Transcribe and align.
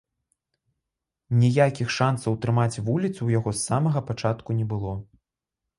Ніякіх 1.41 1.93
шансаў 1.97 2.29
утрымаць 2.39 2.81
вуліцу 2.89 3.15
ў 3.23 3.29
яго 3.39 3.49
з 3.57 3.61
самага 3.71 3.99
пачатку 4.13 4.49
не 4.63 4.69
было. 4.75 4.93